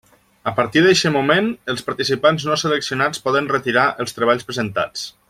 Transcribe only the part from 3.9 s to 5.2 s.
els treballs presentats.